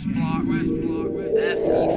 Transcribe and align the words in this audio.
West 0.00 0.14
Block, 0.14 0.42
West 0.46 0.70
Block, 0.80 1.12
West 1.12 1.62
Block. 1.62 1.90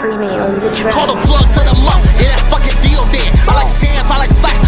Free 0.00 0.18
me 0.18 0.26
on 0.26 0.60
the 0.60 0.68
track. 0.76 0.92
Call 0.92 1.06
the 1.06 1.14
plug, 1.24 1.48
set 1.48 1.64
the 1.64 1.72
up. 1.72 2.04
Yeah, 2.20 2.28
that 2.28 2.44
fucking 2.52 2.76
deal 2.82 3.00
dead. 3.08 3.32
I 3.48 3.54
like 3.54 3.68
Sands, 3.68 4.10
I 4.10 4.18
like 4.18 4.32
Fox. 4.36 4.67